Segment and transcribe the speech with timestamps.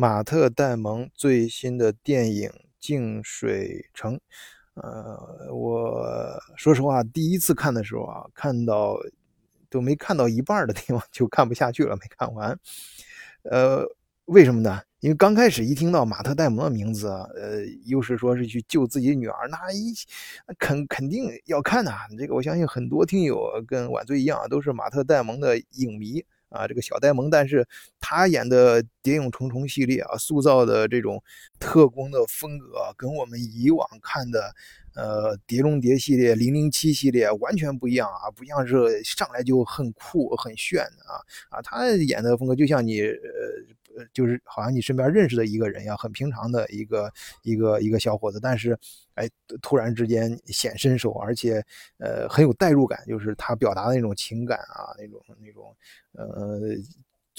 [0.00, 2.48] 马特·戴蒙最新的电影
[2.80, 4.14] 《净水城》，
[4.72, 8.96] 呃，我说实话，第一次看的时候啊，看到
[9.68, 12.58] 都没看到一半的地方就看不下去了，没看完。
[13.42, 13.84] 呃，
[14.24, 14.80] 为什么呢？
[15.00, 19.92] 因为刚开始一听到马特·戴蒙的名字，呃，又是说是去救自己女儿，那一
[20.58, 21.92] 肯肯定要看呐。
[22.18, 26.24] 这个我相信很多听友跟晚醉一样，都是马特·戴蒙的影迷。
[26.50, 27.66] 啊，这个小呆萌，但是
[27.98, 31.22] 他演的《谍影重重》系列啊，塑造的这种
[31.58, 34.54] 特工的风格，跟我们以往看的
[34.94, 41.16] 呃《碟中谍》系列、《零零七》系列完全不一样啊，不像是上来就很酷、很炫的啊
[41.48, 43.16] 啊，他演的风格就像你呃。
[44.12, 48.78] 就是好像你身边认识的一个人一样，很平常的一个一个一个小伙子，但是，
[49.14, 49.28] 哎，
[49.62, 51.64] 突然之间显身手，而且，
[51.98, 55.76] 呃，很有代入感，就是他表达的那种情感啊，那种那种，
[56.12, 56.60] 呃。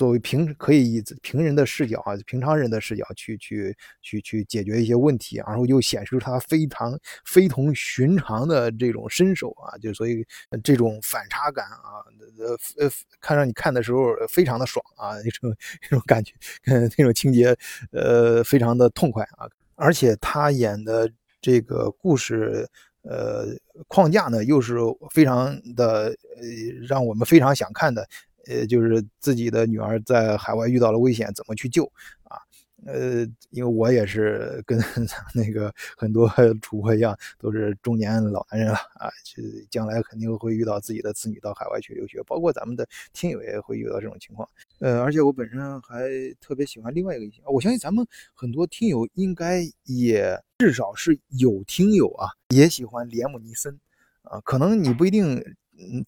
[0.02, 10.26] 作为平可以以平人的视角啊，平常人的视角去去去去解决一些问题，然后又显示出他非常非同寻常的这种身手啊，就所以
[10.64, 12.02] 这种反差感啊，
[12.40, 16.34] 呃呃，看让你看的时候非常的爽啊， 那种那种感觉，
[16.98, 17.56] 那种情节，
[17.92, 21.08] 呃，非常的痛快啊，而且他演的
[21.40, 22.68] 这个故事，
[23.04, 23.46] 呃，
[23.88, 24.78] 框架呢又是
[25.14, 26.06] 非常的，
[26.38, 26.44] 呃，
[26.90, 28.08] 让我们非常想看的。
[28.48, 31.86] 呃，就是自己的女儿在海外遇到了危险，怎么去救
[32.24, 32.38] 啊？
[32.84, 34.80] 呃，因为我也是跟
[35.36, 36.28] 那个很多
[36.60, 44.50] 主播一样，都是中年老男人了啊，就将来肯定会遇到自己的子女到海外去留学，包括咱们的听友也会遇到这种情况。
[44.80, 48.04] 呃，而且我本身还特别喜欢另外一个异性，我相信咱们
[48.34, 53.80] 很多听友应该也至少是有听友啊，也喜欢连姆尼森
[54.24, 55.40] 啊，可能你不一定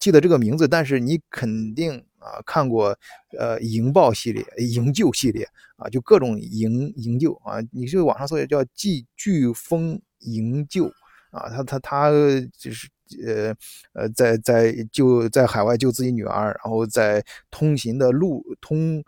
[0.00, 2.04] 记得这个名字，但是你肯定。
[2.24, 2.96] 啊，看过，
[3.38, 10.86] 呃，营爆系列、营救系列啊，就各种营营救啊，你这个网上搜也叫“寄飓风营救”
[11.30, 12.10] 啊，他他他
[12.56, 12.88] 就是
[13.26, 13.54] 呃
[13.92, 19.04] 呃，在在就在海外救自己女儿，然后在通行的路通。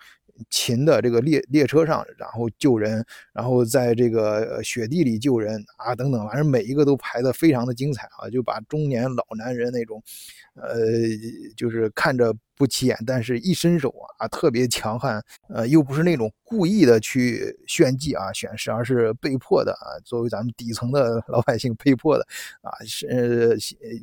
[0.50, 3.02] 秦的这个列列车上，然后救人，
[3.32, 10.02] 然后在这个雪地里救人啊，等等，反正每一个都排的非常的精彩啊，就把中年老男人那种，
[10.52, 10.76] 呃，
[11.56, 22.26] 就是看着不起眼，但是一伸手啊，特别强悍，呃，又不是那种故意的去炫技啊、显示，而是被迫的啊，作为咱们底层的 老百姓被迫的
[22.62, 23.56] 啊，是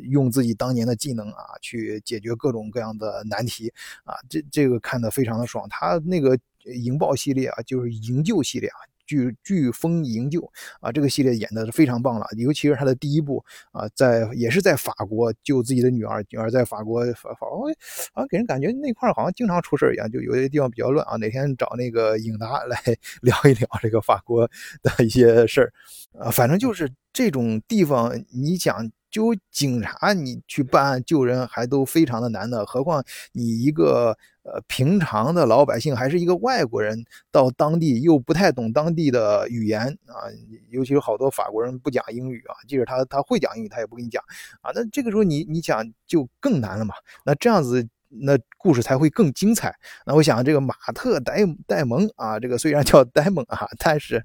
[0.09, 6.21] 用自己当年的技能啊，去解决各种各样的难题啊，这这个看的非常的爽，他那。
[6.21, 8.79] 个营爆系列啊，就是营救系列啊，
[9.13, 10.41] 飓飓风营救
[10.81, 17.67] 啊，这个系列演的是非常棒了，尤其是他的第一部啊，在也是在法国救自己的女儿，女儿在法国法法国，
[18.13, 21.15] 好像给人感觉那块好像经常出事一样，就有些地方比较乱啊。
[21.17, 22.77] 哪天找那个影达来
[23.21, 24.49] 聊一聊这个法国
[24.81, 25.71] 的一些事儿
[26.19, 28.89] 啊，反正就是这种地方，你讲。
[29.13, 40.25] 就警察，你去办案救人还都非常的难的，何况你一个呃平常的老百姓，还是一个外国人，到当地又不太懂当地的语言啊，
[40.71, 44.23] 尤其是好多法国人不讲英语啊，即使他他会讲英语，他也不跟你讲。
[44.61, 47.87] 啊，那这个时候你你想就更难了嘛，那这样子
[48.21, 49.75] 那故事才会更精彩。
[50.05, 54.23] 那我想这个马特·戴戴蒙啊，这个虽然叫戴蒙啊，但是。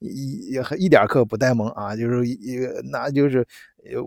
[0.00, 2.56] 一也一点可不呆萌啊，就是一
[2.92, 3.44] 那就是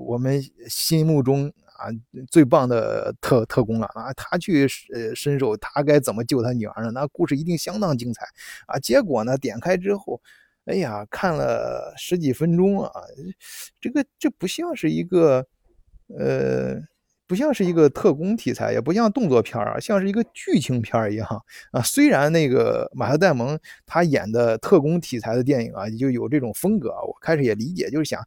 [0.07, 1.91] 我们心目中啊
[2.29, 6.91] 最棒的特特工了啊，他去呃伸手，他该怎么救他女儿呢？
[6.91, 8.25] 那故事一定相当精彩
[8.67, 8.79] 啊！
[8.79, 10.21] 结果呢，点开之后，
[10.63, 12.89] 哎呀，看了十几分钟啊，
[13.81, 15.45] 这个这不像是一个
[16.17, 16.79] 呃。
[17.31, 21.25] 不像是一个特工题材，也不像动作片啊，像是一个剧情片一样
[21.71, 21.81] 啊。
[21.81, 28.21] 虽然那个马特·戴蒙他演的特工题材的电影啊，就有这种风格啊，我开始也理解，就是想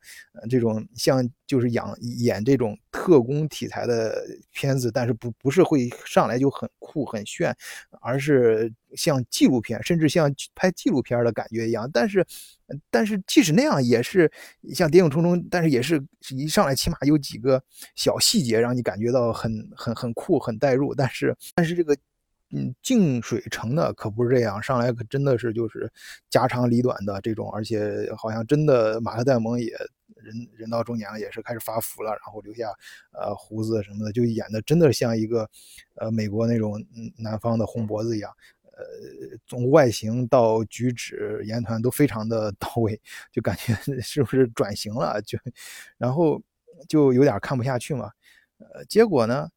[0.48, 1.82] 这种像就是演
[2.18, 7.54] 演这种特工题材的片子，但是不不是会上来就很酷很炫，
[8.00, 8.72] 而是。
[8.96, 12.24] 像纪录片，甚至像拍纪录片的感觉一样，但是，
[12.92, 14.30] 但是即使那样，也是
[14.72, 17.60] 像《谍影重重》，但是也是一上来起码有几个
[17.96, 20.94] 小细节让你感觉到很很很酷、很带入。
[20.94, 21.92] 但是，但是这个
[22.52, 25.92] 嗯，净水城呢，可不是这样，上来可真的是就是
[26.30, 29.72] 家长里短的这种，而且好像真的马特·戴蒙也。
[30.24, 32.68] 人人到中年了，也是开始发福了，然后留下
[33.12, 35.48] 呃胡子什么的，就演的真的像一个
[35.96, 36.82] 呃美国那种
[37.18, 38.32] 南方的红脖子一样，
[38.62, 38.84] 呃
[39.46, 43.00] 从外形到举止言谈都非常的 到位，
[43.30, 45.20] 就感觉 是不是转型了？
[45.22, 45.38] 就
[45.98, 46.42] 然后
[46.88, 48.10] 就有点看不下去嘛，
[48.58, 49.48] 呃结果呢，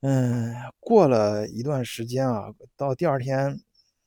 [0.00, 3.60] 嗯过了一段时间啊，到第二天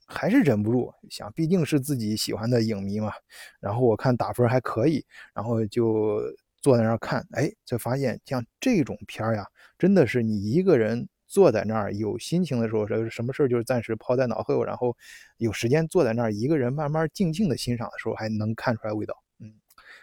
[0.06, 3.12] 还是忍不住想，毕竟是自己喜欢的影迷嘛。
[3.60, 6.22] 然后我看打分还可以，然后就
[6.62, 9.46] 坐在那儿看，哎，才发现像这种片儿呀，
[9.78, 14.96] 真的是你一个人坐在那儿有心情的时候，什么事儿就是暂时抛在脑后，然后
[15.38, 19.16] 有时间坐在那儿一个人慢慢静静的欣赏的时候，还能看出来味道。
[19.40, 19.54] 嗯，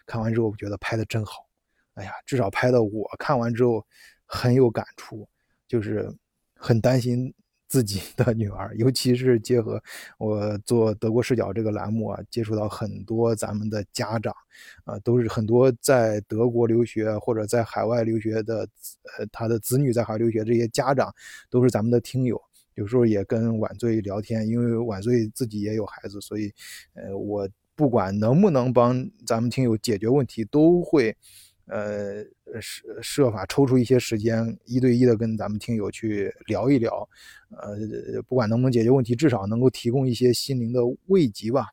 [0.07, 1.47] 看完之后我觉得拍的真好，
[1.95, 3.85] 哎呀，至少拍的我看完之后
[4.27, 5.29] 很有感触，
[5.69, 6.13] 就是
[6.55, 7.33] 很担心。
[7.73, 9.83] 自己的 女儿，尤其是结合
[10.19, 14.35] 我做德国视角这个栏目啊，接触到很多咱们的家长，
[14.85, 18.69] 啊，都是很多在德国留学或者在海外留学的，
[19.19, 21.11] 呃，他的子女在海外留学这些家长，
[21.49, 22.39] 都是咱们的听友。
[22.75, 26.53] 有时候也跟晚醉聊天，因为晚醉自己也有孩子，所以，
[26.93, 31.17] 呃，我不管能不能帮咱们听友解决问题，都会。
[31.67, 32.23] 呃，
[32.61, 37.09] 设设法抽出一些时间，一对一的跟咱们听友去聊一聊，
[37.51, 37.77] 呃，
[38.29, 41.69] 不管能不能解决问题，至少能够提供一些心灵的慰藉吧。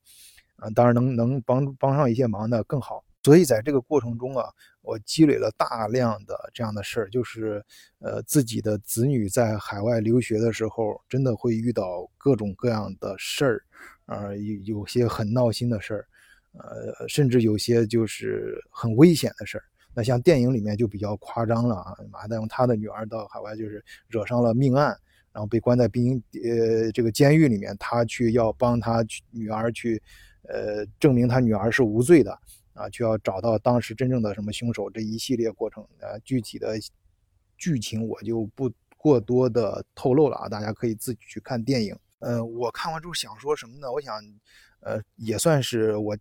[0.58, 3.04] 啊，当然能能帮帮上一些忙的更好。
[3.24, 4.46] 所以在这个过程中啊，
[4.81, 7.64] 我积累了大量的这样的事儿，就是
[8.00, 13.64] 呃，自己的子女在海外留学的时候，真的会遇到各种各样的事儿，
[14.06, 16.08] 啊，有有些很闹心的事儿，
[16.54, 19.64] 呃，甚至有些就是很危险的事儿。
[20.00, 24.98] 那像电影里面就比较夸张了啊，马大用他的女儿到海外就是惹上了命案，
[25.34, 30.01] 然后被关在兵呃这个监狱里面，他去要帮他女儿去
[30.44, 32.31] 呃证明他女儿是无罪的
[32.75, 36.78] 啊，就要找到当时真正的什么凶手这一系列过程啊，具体的
[37.57, 41.94] 剧情我就不过多的透露了啊，大家可以自己去看电影。
[42.19, 43.92] 呃，我看完之后想说什么呢？
[43.92, 44.16] 我想，
[44.80, 46.18] 呃，也算是我。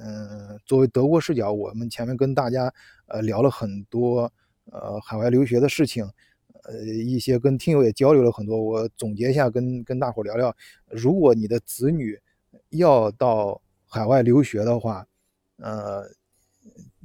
[0.00, 2.72] 嗯，作为德国视角，我们前面跟大家
[3.06, 4.30] 呃聊了很多
[4.70, 6.08] 呃海外留学的事情，
[6.64, 8.62] 呃一些跟听友也交流了很多。
[8.62, 10.54] 我总结一下，跟跟大伙聊聊，
[10.88, 12.18] 如果你的子女
[12.70, 15.06] 要到海外留学的话，
[15.56, 16.02] 呃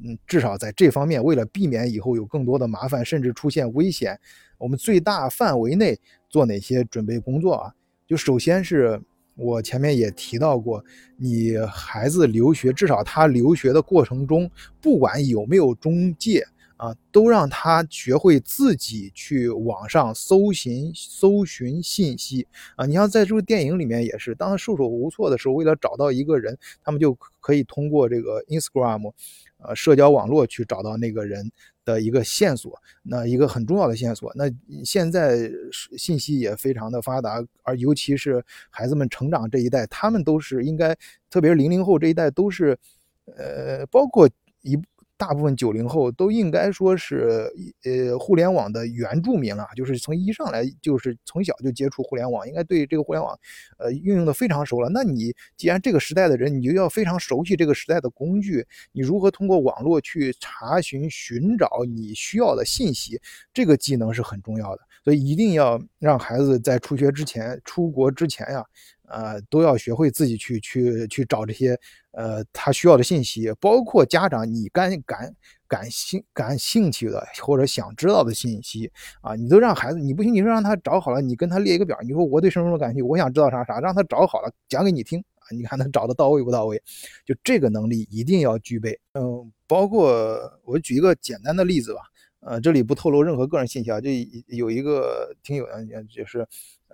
[0.03, 4.19] 嗯，至少在这方面，为了避免以后有更多的麻烦，甚至出现危险，
[4.57, 5.99] 我们最大范围内
[6.29, 7.73] 做哪些准备工作啊？
[8.05, 9.01] 就首先是。
[9.35, 10.83] 我前面也提到过，
[11.17, 14.49] 你孩子留学，至少他留学的过程中，
[14.79, 16.45] 不管有没有中介
[16.83, 22.45] 啊，都让他学会自己去网上搜寻搜寻信息
[22.75, 22.85] 啊。
[22.85, 29.13] 你像在这个电影里面也是，当他束手无措的时候，为了找到一个人，他们就可以通过这个 Instagram，
[29.59, 31.51] 呃，社交网络去找到那个人。
[31.85, 34.31] 的一个线索，那一个很重要的线索。
[34.35, 34.45] 那
[34.85, 35.51] 现在
[35.97, 40.95] 信息也非常的发达，而尤其是孩子们成长这一代，他们都是应该，
[41.29, 42.77] 特别是零零后这一代，都是，
[43.35, 44.29] 呃，包括
[44.61, 44.77] 一。
[45.17, 47.49] 大部分九零后都应该说是
[47.85, 53.37] 呃互联网的原住民了，就是从一上来就是从小就接触互联网，应该对这个互联网
[53.77, 54.89] 呃运用的非常熟了。
[54.89, 63.21] 那你既然这个时代的人，你就要非常熟悉这个时代的工具，你如何通过网络去查询寻找你需要的信息，
[63.53, 64.81] 这个技能是很重要的。
[65.03, 68.65] 所以一定要让孩子在出学之前、出国之前呀。
[69.13, 71.79] 呃，都要学会自己去去去找这些
[72.13, 75.35] 呃他需要的信息，包括家长你感感
[75.67, 86.81] 感兴感兴趣的或者想知道的信息啊，你都让孩子，你不行，你说让他找好了，你跟他列一个表，你说我对什么什么感兴趣，我想知道啥啥，让他找好了讲给你听啊，你看他找的到位不到位，
[87.23, 88.99] 就这个能力一定要具备。
[89.13, 92.01] 嗯，包括我举一个简单的例子吧，
[92.39, 94.09] 呃，这里不透露任何个人信息啊，就
[94.47, 95.67] 有一个听友
[96.09, 96.47] 就是。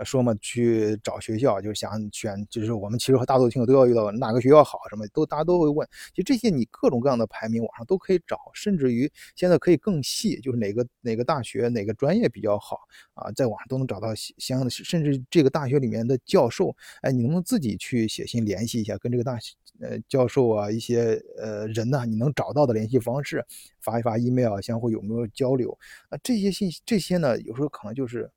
[0.04, 5.88] 说嘛，去找学校就是想选，就是我们其实和大多数听友都要遇到哪个学校好，什么都大家都会问。
[6.14, 12.80] 其实这些你各种各样的排名网上都可以找，甚至于现在可以更细，就是哪个哪个大学哪个专业比较好
[13.14, 23.46] 啊，在网上都能找到相应的，甚至这个大学里面的教授，哎，你能不能自己去写信联系一下，跟这个大学呃教授啊一些呃人呢，你能找到的联系方式，
[23.82, 25.78] 发一发 email，相互有没有交流
[26.10, 26.18] 啊？
[26.24, 28.30] 这些信息这些呢，有时候可能就是。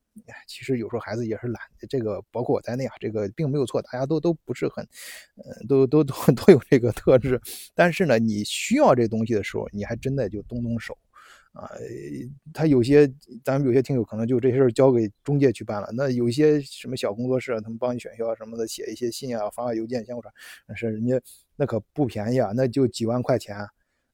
[0.47, 4.87] 其实有时候孩子也是懒，这个包括我在内啊，这个并没有错，大家都都不是很，
[5.37, 7.41] 呃，都都都都有这个特质。
[7.75, 10.97] 但是呢，你需要这东西的时候，你还真的就动动手，
[11.53, 11.71] 啊，
[12.53, 13.11] 他有些
[13.43, 20.33] 咱们有些听友可能就这些事交给中介去办了，那有些什么小工作室，他们帮你选校什么的，写一些信啊，发发邮件相互传，
[20.75, 21.21] 是人家
[21.57, 23.57] 那可不便宜啊，那就几万块钱。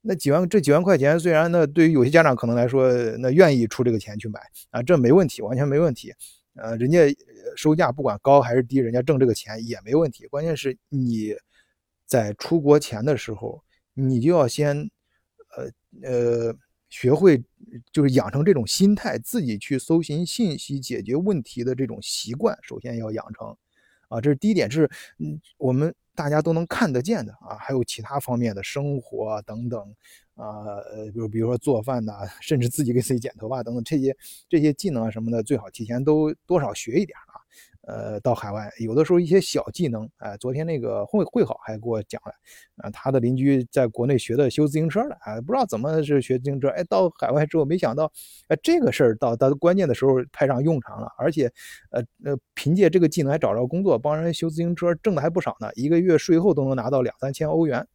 [0.01, 4.41] 那几万这几万块钱，虽然那对于有些家长可能来说，那愿意出这个钱去买
[4.71, 6.15] 啊，这没问题，完全没问题。
[6.55, 7.01] 呃，人家
[7.57, 10.27] 收价不管高还是低，人家挣这个钱也没问题。
[10.27, 11.35] 关键是你
[12.07, 13.63] 在出国前的时候，
[13.95, 14.77] 你就要先
[15.57, 15.71] 呃
[16.03, 16.57] 呃
[16.89, 17.41] 学会，
[17.93, 23.57] 就是养成这种心态，自己去搜寻信息、解决问题的这种习惯，首先要养成。
[24.09, 29.81] 啊，这是第一点，是嗯我们大家都能看得见的啊，还有其他方面的生活等等
[30.35, 34.17] 啊，呃，比如比如说做饭呐，甚至自己给自己剪头发等等这些
[34.49, 37.17] 这些技能啊什么的，最好提前都多少学一点。
[37.89, 42.33] 呃，到海外有的时候一些小技能，哎，昨天那个会会好还给我讲了，
[42.77, 48.13] 啊，他的邻居在国内学的修自行车的，啊，不知道怎么是学自行车，哎，到海外之后没想到，
[48.49, 51.51] 哎，这个事儿到到关键的时候派上用场了，而且，
[51.91, 57.87] 呃呃，凭借这个技能还找着工作，帮人修自行车，挣的还不少呢，一个月税后都能拿到两三千欧元。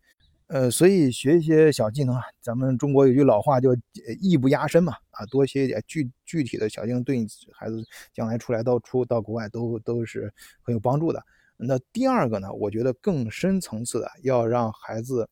[0.48, 3.70] 呃，所以学一些小技能啊，咱们中国有句老话叫
[4.22, 11.24] “艺不压身”嘛，啊，多学一点具具体的小技能，对你孩子将来出来到出到国外都都是很有帮助的。
[11.58, 15.30] 那第二个呢，我觉得更深层次的，要让孩子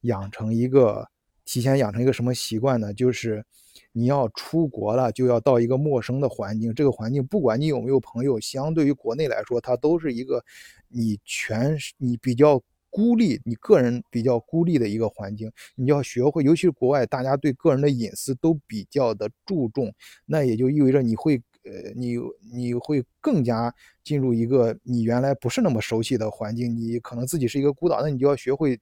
[0.00, 1.08] 养成一个
[1.44, 2.92] 提前养成一个什么习惯呢？
[2.94, 3.44] 就是
[3.92, 10.44] 你要出国了，就要到一个陌生的环境，这个环境不管你有没有朋友，相对于国内来说，它都是一个
[10.88, 12.62] 你全你比较。
[12.94, 19.92] 孤立你个人比较孤立的一个环境，你要学会，尤其是国外，大家对个人的隐私都比较的注重，
[20.26, 22.14] 那也就意味着你会，呃，你
[22.52, 23.74] 你会更加
[24.04, 28.78] 进入一个你原来不是那么熟悉的环境，你可能自己是一个孤岛，那你就要学会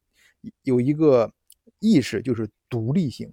[0.63, 1.33] 有一个
[1.79, 3.33] 意识，就是独立性，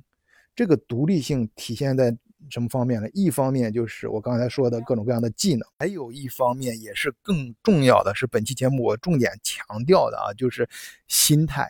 [0.55, 2.17] 这个独立性体现在。
[2.49, 3.07] 什么方面呢？
[3.13, 10.67] 一方面就是我刚才说的各种各样的技能，还有一方面也是更重要的是本期节目我重点强调的啊，就是
[11.07, 11.69] 心态，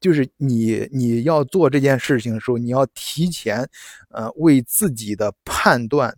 [0.00, 3.68] 就是你你要做这件事情的时候，你要提前
[4.08, 6.16] 呃为自己的判断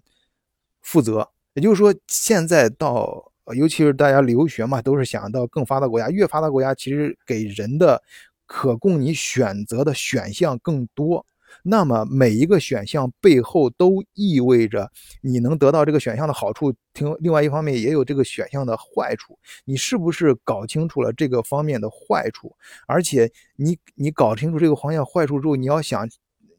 [0.80, 1.28] 负责。
[1.54, 8.02] 也就是说，现在到尤其是大家留学嘛，都是想到更发达国家，越发达国家其实给人的
[8.46, 11.26] 可供你选择的选项更多。
[11.62, 14.90] 那么每一个选项背后都意味着
[15.21, 19.38] 你能得到这个选项的好处，听另外一方面也有这个选项的坏处。
[19.64, 22.54] 你是不是搞清楚了这个方面的坏处？
[22.87, 26.09] 而且你你搞清楚这个方向坏处之后，你要想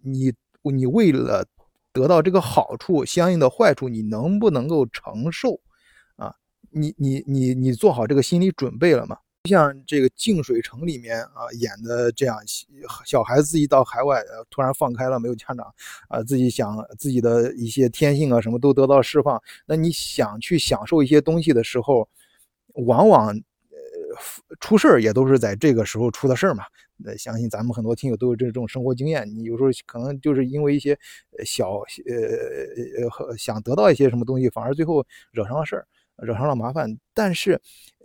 [0.01, 1.45] 你你为了
[1.91, 5.60] 得到这个好处，相应的坏处你能不能够承受？
[6.15, 6.33] 啊，
[6.72, 9.17] 你你你你做好这个心理准备了吗？
[9.50, 12.38] 像这个《净水城》里面啊演的这样，
[13.05, 15.65] 小孩子自己到海外，突然放开了，没有家长，
[16.07, 19.41] 啊，自己想自己的一些天性啊，什么都得到释放。
[19.65, 22.07] 那你想去享受一些东西的时候，
[22.85, 26.63] 往往呃出事儿也都是在这个时候出的事儿嘛。
[26.95, 30.97] 那相信咱们很多听友都有这种生活经验，你有时候可能就是因为一些
[31.43, 32.15] 小呃
[33.27, 35.85] 呃想得到一些什么东西，反而最后惹上了事儿。
[36.17, 37.53] 惹上了麻烦，但是，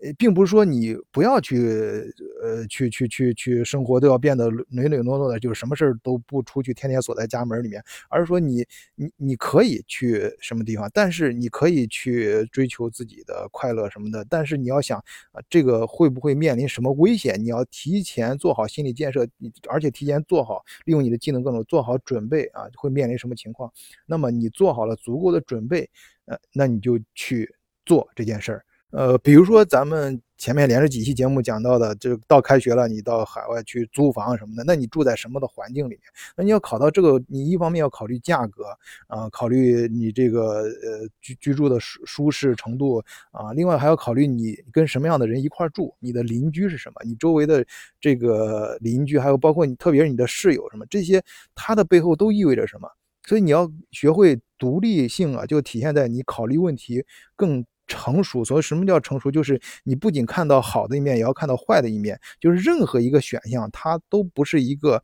[0.02, 2.10] 呃，并不是说你不要去，
[2.42, 14.98] 呃，去去去去生活都要变得唯唯诺诺的，就是什么事儿都不出去，天天锁在家门里面，而是说你你你可以去什么地方，但是你可以去追求自己的快乐什么的，但是你要想
[15.32, 19.28] 啊，这个会不会面临什么危险，你要提前做好心理建设，
[19.68, 23.70] 而且提前做好利用你的技能各种做好准备啊，会面临什么情况？
[24.06, 25.88] 那么你做好了足够的准备，
[26.24, 27.54] 呃，那你就去。
[27.88, 36.00] 做这件事儿，呃，比如说咱们前面连着几期节目讲到的，就到开学了，你到海外去租房什么的，那你住在什么的环境里面？
[36.36, 38.66] 那你要考到这个，你一方面要考虑价格
[39.06, 43.02] 啊，考虑你这个呃居居住的舒舒适程度
[43.32, 47.64] 啊，另外还要考虑你跟什么样的人一块住，你的邻居是什么，你周围的
[47.98, 51.22] 这个邻居，还有包括你，特别是你的室友什么，这些
[51.54, 52.88] 它的背后都意味着什么？
[53.24, 57.04] 所以你要学会独立性啊，就体现在你考虑问题
[57.34, 57.64] 更。
[57.88, 59.30] 成熟，所以什么叫成熟？
[59.30, 62.20] 就是你不仅看到好的一面，也要看到坏的一面。
[62.38, 65.02] 就是任何一个选项，它都不是一个，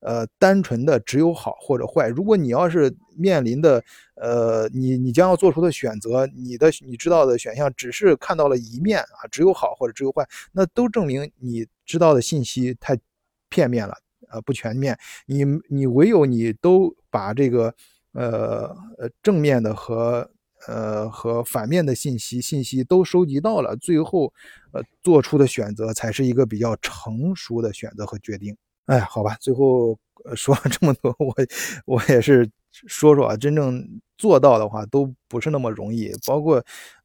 [0.00, 2.08] 呃，单纯的只有好或者坏。
[2.08, 3.82] 如果你要是面临的，
[4.14, 12.98] 呃，你你将要做出的选择，你的你知道的选项只是看到了一面啊，只有好或者只有坏，那都证明你知道的信息太
[13.48, 13.96] 片面了，
[14.30, 14.96] 呃，不全面。
[15.26, 17.74] 你你唯有你都把这个，
[18.12, 20.30] 呃呃，正面的和。
[20.66, 24.32] 呃，和反面的信息信息都收集到了，最后，
[24.72, 28.56] 呃，做出的选择才是一个比较成熟的选择和决定。
[28.86, 29.98] 哎，好吧，最后
[30.34, 31.34] 说了这么多，我
[31.84, 33.86] 我也是说说啊，真正
[34.16, 36.10] 做到的话都不是那么容易。
[36.26, 36.56] 包括，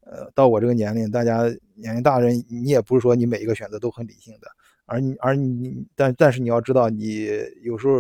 [0.06, 1.44] 呃，到我这个年龄，大家
[1.76, 4.48] 年龄大人，你也不是说你每一个选择都很理性的，
[4.86, 7.28] 而你而你，但但是你要知道，你
[7.64, 7.96] 有时候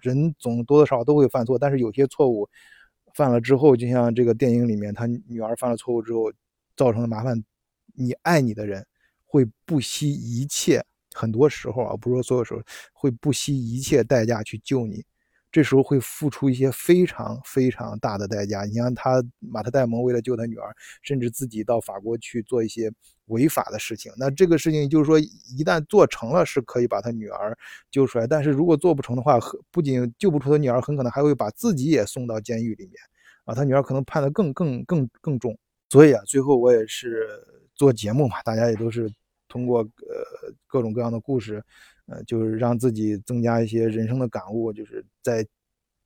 [0.00, 2.48] 人总多多少少都会犯错，但是有些错误。
[3.14, 6.32] 犯了之后，就像这个电影里面，他女儿犯了错误之后
[6.76, 7.42] 造成的麻烦，
[7.94, 8.86] 你爱你的人
[9.26, 15.04] 会不惜一切，很多时候啊，不是说所有时候会不惜一切代价去救你。
[15.52, 18.64] 这时候会付出一些非常非常大的代价。
[18.64, 22.90] 你像他马特戴蒙为了救他女儿，甚至自己到法国去做一些
[23.26, 24.10] 违法的事情。
[24.16, 27.56] 那这个事情就是说，一旦做成了，是可以把他女儿
[27.90, 29.38] 救出来；但是如果做不成的话，
[29.70, 32.94] 不仅救不出他女儿，很可能还会把自己也送到监狱里面
[33.44, 35.56] 啊，他女儿可能判的更更更更重。
[35.90, 37.28] 所以啊，最后我也是
[37.74, 39.12] 做节目嘛，大家也都是
[39.48, 41.62] 通过呃各种各样的故事。
[42.06, 45.46] 呃，就是让自己增加一些人生的感悟，就是在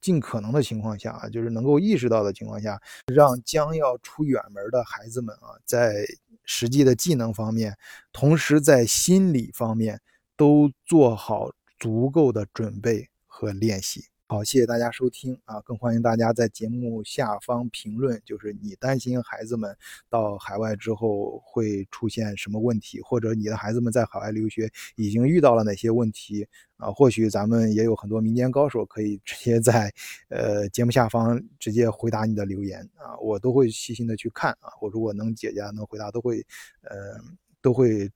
[0.00, 2.80] 尽可能的情况下啊，就是能够意识到的情况下，
[3.12, 6.06] 让将要出远门的孩子们啊，在
[6.44, 7.76] 实际的技能方面，
[8.12, 10.00] 同时在心理方面
[10.36, 14.04] 都做好足够的准备和练习。
[14.28, 15.60] 好，谢谢大家收听啊！
[15.60, 19.72] 更欢迎大家在节目下方评论，就是你担心孩子们
[20.08, 26.44] 到海外之后会出现什么问题，或者你的孩子们在海外留学已经遇到了哪些问题
[26.76, 26.90] 啊？
[26.90, 29.94] 或许咱们也有很多民间高手可以 直接在
[30.28, 36.44] 呃节目下方直接回答你的留言啊，我都会细心的去看啊，我如果能解答能回答，都会
[36.82, 37.16] 呃
[37.62, 38.10] 都会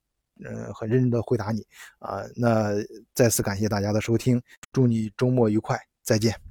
[0.45, 1.65] 嗯很认真的回答你
[2.01, 2.25] 啊。
[2.35, 2.73] 那
[3.15, 5.90] 再次感谢大家的收听，祝你周末愉快。
[6.03, 6.50] 再见。